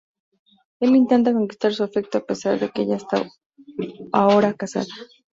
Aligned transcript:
Él 0.79 0.95
intenta 0.95 1.31
conquistar 1.31 1.75
su 1.75 1.83
afecto, 1.83 2.17
a 2.17 2.25
pesar 2.25 2.59
de 2.59 2.71
que 2.71 2.81
ella 2.81 2.95
está 2.95 3.23
ahora 4.13 4.55
casada. 4.55 4.91